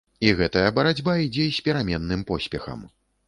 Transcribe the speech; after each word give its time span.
І 0.27 0.29
гэтая 0.37 0.63
барацьба 0.77 1.13
ідзе 1.25 1.45
з 1.57 1.65
пераменным 1.69 2.23
поспехам. 2.31 2.79